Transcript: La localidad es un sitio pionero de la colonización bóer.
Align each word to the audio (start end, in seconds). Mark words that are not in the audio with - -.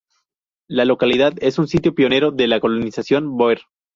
La 0.67 0.83
localidad 0.83 1.33
es 1.41 1.59
un 1.59 1.67
sitio 1.67 1.93
pionero 1.93 2.31
de 2.31 2.47
la 2.47 2.59
colonización 2.59 3.37
bóer. 3.37 3.61